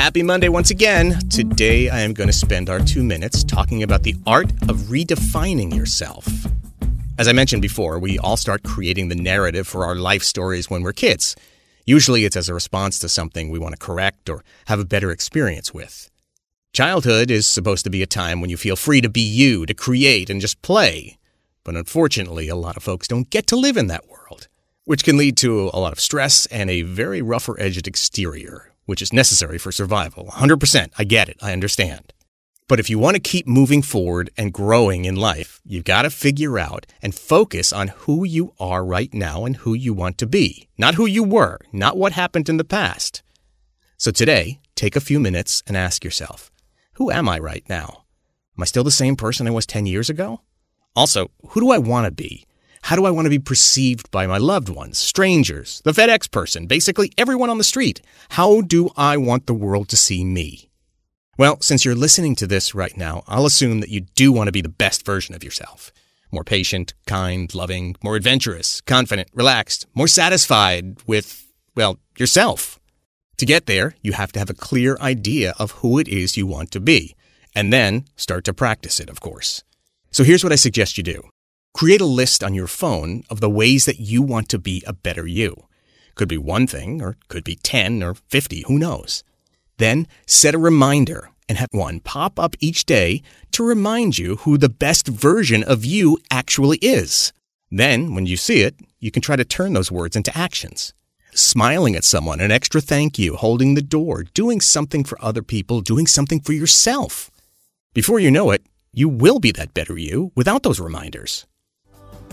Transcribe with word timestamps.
Happy 0.00 0.22
Monday 0.22 0.48
once 0.48 0.70
again. 0.70 1.18
Today 1.28 1.90
I 1.90 2.00
am 2.00 2.14
going 2.14 2.26
to 2.26 2.32
spend 2.32 2.70
our 2.70 2.80
two 2.80 3.04
minutes 3.04 3.44
talking 3.44 3.82
about 3.82 4.02
the 4.02 4.14
art 4.26 4.50
of 4.66 4.88
redefining 4.88 5.76
yourself. 5.76 6.26
As 7.18 7.28
I 7.28 7.32
mentioned 7.32 7.60
before, 7.60 7.98
we 7.98 8.18
all 8.18 8.38
start 8.38 8.62
creating 8.62 9.08
the 9.08 9.14
narrative 9.14 9.68
for 9.68 9.84
our 9.84 9.94
life 9.94 10.22
stories 10.22 10.70
when 10.70 10.82
we're 10.82 10.94
kids. 10.94 11.36
Usually 11.84 12.24
it's 12.24 12.34
as 12.34 12.48
a 12.48 12.54
response 12.54 12.98
to 13.00 13.10
something 13.10 13.50
we 13.50 13.58
want 13.58 13.78
to 13.78 13.78
correct 13.78 14.30
or 14.30 14.42
have 14.68 14.80
a 14.80 14.86
better 14.86 15.10
experience 15.10 15.74
with. 15.74 16.10
Childhood 16.72 17.30
is 17.30 17.46
supposed 17.46 17.84
to 17.84 17.90
be 17.90 18.02
a 18.02 18.06
time 18.06 18.40
when 18.40 18.48
you 18.48 18.56
feel 18.56 18.76
free 18.76 19.02
to 19.02 19.10
be 19.10 19.20
you, 19.20 19.66
to 19.66 19.74
create 19.74 20.30
and 20.30 20.40
just 20.40 20.62
play. 20.62 21.18
But 21.62 21.76
unfortunately, 21.76 22.48
a 22.48 22.56
lot 22.56 22.78
of 22.78 22.82
folks 22.82 23.06
don't 23.06 23.28
get 23.28 23.46
to 23.48 23.56
live 23.56 23.76
in 23.76 23.88
that 23.88 24.08
world, 24.08 24.48
which 24.86 25.04
can 25.04 25.18
lead 25.18 25.36
to 25.36 25.68
a 25.74 25.78
lot 25.78 25.92
of 25.92 26.00
stress 26.00 26.46
and 26.46 26.70
a 26.70 26.80
very 26.80 27.20
rougher 27.20 27.60
edged 27.60 27.86
exterior 27.86 28.69
which 28.86 29.02
is 29.02 29.12
necessary 29.12 29.58
for 29.58 29.72
survival. 29.72 30.26
100%. 30.26 30.92
I 30.98 31.04
get 31.04 31.28
it. 31.28 31.36
I 31.42 31.52
understand. 31.52 32.12
But 32.68 32.78
if 32.78 32.88
you 32.88 33.00
want 33.00 33.16
to 33.16 33.20
keep 33.20 33.48
moving 33.48 33.82
forward 33.82 34.30
and 34.36 34.52
growing 34.52 35.04
in 35.04 35.16
life, 35.16 35.60
you've 35.64 35.82
got 35.82 36.02
to 36.02 36.10
figure 36.10 36.56
out 36.56 36.86
and 37.02 37.12
focus 37.12 37.72
on 37.72 37.88
who 37.88 38.24
you 38.24 38.54
are 38.60 38.84
right 38.84 39.12
now 39.12 39.44
and 39.44 39.56
who 39.56 39.74
you 39.74 39.92
want 39.92 40.18
to 40.18 40.26
be. 40.26 40.68
Not 40.78 40.94
who 40.94 41.04
you 41.04 41.24
were, 41.24 41.58
not 41.72 41.96
what 41.96 42.12
happened 42.12 42.48
in 42.48 42.58
the 42.58 42.64
past. 42.64 43.22
So 43.96 44.12
today, 44.12 44.60
take 44.76 44.94
a 44.94 45.00
few 45.00 45.18
minutes 45.18 45.64
and 45.66 45.76
ask 45.76 46.04
yourself, 46.04 46.50
who 46.92 47.10
am 47.10 47.28
I 47.28 47.40
right 47.40 47.68
now? 47.68 48.04
Am 48.56 48.62
I 48.62 48.66
still 48.66 48.84
the 48.84 48.92
same 48.92 49.16
person 49.16 49.48
I 49.48 49.50
was 49.50 49.66
10 49.66 49.86
years 49.86 50.08
ago? 50.08 50.42
Also, 50.94 51.32
who 51.48 51.60
do 51.60 51.70
I 51.70 51.78
want 51.78 52.04
to 52.04 52.12
be? 52.12 52.46
How 52.90 52.96
do 52.96 53.06
I 53.06 53.12
want 53.12 53.26
to 53.26 53.30
be 53.30 53.38
perceived 53.38 54.10
by 54.10 54.26
my 54.26 54.38
loved 54.38 54.68
ones, 54.68 54.98
strangers, 54.98 55.80
the 55.84 55.92
FedEx 55.92 56.28
person, 56.28 56.66
basically 56.66 57.12
everyone 57.16 57.48
on 57.48 57.58
the 57.58 57.62
street? 57.62 58.02
How 58.30 58.62
do 58.62 58.90
I 58.96 59.16
want 59.16 59.46
the 59.46 59.54
world 59.54 59.88
to 59.90 59.96
see 59.96 60.24
me? 60.24 60.70
Well, 61.38 61.60
since 61.60 61.84
you're 61.84 61.94
listening 61.94 62.34
to 62.34 62.48
this 62.48 62.74
right 62.74 62.96
now, 62.96 63.22
I'll 63.28 63.46
assume 63.46 63.78
that 63.78 63.90
you 63.90 64.00
do 64.16 64.32
want 64.32 64.48
to 64.48 64.52
be 64.52 64.60
the 64.60 64.68
best 64.68 65.06
version 65.06 65.36
of 65.36 65.44
yourself. 65.44 65.92
More 66.32 66.42
patient, 66.42 66.94
kind, 67.06 67.54
loving, 67.54 67.94
more 68.02 68.16
adventurous, 68.16 68.80
confident, 68.80 69.28
relaxed, 69.32 69.86
more 69.94 70.08
satisfied 70.08 70.96
with, 71.06 71.46
well, 71.76 71.96
yourself. 72.18 72.80
To 73.36 73.46
get 73.46 73.66
there, 73.66 73.94
you 74.02 74.14
have 74.14 74.32
to 74.32 74.40
have 74.40 74.50
a 74.50 74.64
clear 74.68 74.98
idea 75.00 75.54
of 75.60 75.70
who 75.78 76.00
it 76.00 76.08
is 76.08 76.36
you 76.36 76.44
want 76.44 76.72
to 76.72 76.80
be, 76.80 77.14
and 77.54 77.72
then 77.72 78.06
start 78.16 78.42
to 78.46 78.52
practice 78.52 78.98
it, 78.98 79.08
of 79.08 79.20
course. 79.20 79.62
So 80.10 80.24
here's 80.24 80.42
what 80.42 80.52
I 80.52 80.56
suggest 80.56 80.98
you 80.98 81.04
do. 81.04 81.22
Create 81.72 82.00
a 82.00 82.04
list 82.04 82.44
on 82.44 82.52
your 82.52 82.66
phone 82.66 83.22
of 83.30 83.40
the 83.40 83.48
ways 83.48 83.86
that 83.86 84.00
you 84.00 84.20
want 84.20 84.48
to 84.50 84.58
be 84.58 84.82
a 84.86 84.92
better 84.92 85.26
you. 85.26 85.66
Could 86.14 86.28
be 86.28 86.36
one 86.36 86.66
thing, 86.66 87.00
or 87.00 87.16
could 87.28 87.44
be 87.44 87.56
10 87.56 88.02
or 88.02 88.14
50, 88.28 88.64
who 88.66 88.78
knows. 88.78 89.24
Then 89.78 90.06
set 90.26 90.54
a 90.54 90.58
reminder 90.58 91.30
and 91.48 91.56
have 91.56 91.68
one 91.72 92.00
pop 92.00 92.38
up 92.38 92.54
each 92.60 92.84
day 92.84 93.22
to 93.52 93.64
remind 93.64 94.18
you 94.18 94.36
who 94.36 94.58
the 94.58 94.68
best 94.68 95.08
version 95.08 95.64
of 95.64 95.84
you 95.84 96.18
actually 96.30 96.76
is. 96.78 97.32
Then, 97.70 98.14
when 98.14 98.26
you 98.26 98.36
see 98.36 98.60
it, 98.60 98.74
you 98.98 99.10
can 99.10 99.22
try 99.22 99.36
to 99.36 99.44
turn 99.44 99.72
those 99.72 99.90
words 99.90 100.16
into 100.16 100.36
actions. 100.36 100.92
Smiling 101.32 101.96
at 101.96 102.04
someone, 102.04 102.40
an 102.40 102.50
extra 102.50 102.80
thank 102.80 103.18
you, 103.18 103.36
holding 103.36 103.74
the 103.74 103.82
door, 103.82 104.24
doing 104.34 104.60
something 104.60 105.02
for 105.02 105.16
other 105.24 105.42
people, 105.42 105.80
doing 105.80 106.06
something 106.06 106.40
for 106.40 106.52
yourself. 106.52 107.30
Before 107.94 108.20
you 108.20 108.30
know 108.30 108.50
it, 108.50 108.62
you 108.92 109.08
will 109.08 109.38
be 109.38 109.52
that 109.52 109.72
better 109.72 109.96
you 109.96 110.32
without 110.34 110.62
those 110.62 110.80
reminders. 110.80 111.46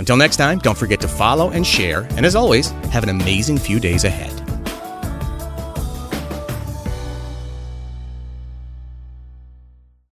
Until 0.00 0.16
next 0.16 0.38
time, 0.38 0.58
don't 0.60 0.78
forget 0.78 0.98
to 1.02 1.08
follow 1.08 1.50
and 1.50 1.66
share, 1.66 2.08
and 2.12 2.24
as 2.24 2.34
always, 2.34 2.70
have 2.88 3.02
an 3.02 3.10
amazing 3.10 3.58
few 3.58 3.78
days 3.78 4.04
ahead. 4.04 4.39